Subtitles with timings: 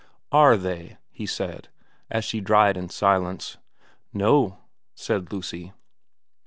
[0.21, 1.69] * Are they,' he said,
[2.09, 3.59] as she dried in silence.'
[4.23, 4.57] No,'
[4.95, 5.73] said Lucy.